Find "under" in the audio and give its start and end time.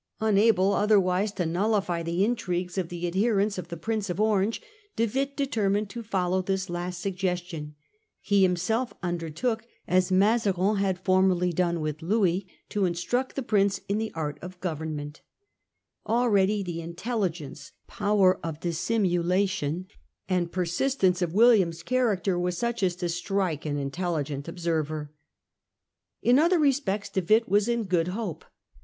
9.03-9.27